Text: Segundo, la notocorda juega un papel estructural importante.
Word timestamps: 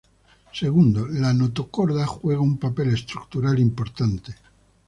Segundo, 0.51 1.05
la 1.07 1.31
notocorda 1.31 2.07
juega 2.07 2.41
un 2.41 2.57
papel 2.57 2.91
estructural 2.95 3.59
importante. 3.59 4.35